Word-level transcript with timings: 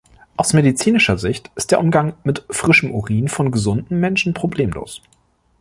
Aus 0.35 0.53
medizinischer 0.53 1.19
Sicht 1.19 1.51
ist 1.55 1.69
der 1.69 1.79
Umgang 1.79 2.13
mit 2.23 2.43
frischem 2.49 2.89
Urin 2.89 3.27
von 3.27 3.51
gesunden 3.51 3.99
Menschen 3.99 4.33
problemlos. 4.33 5.03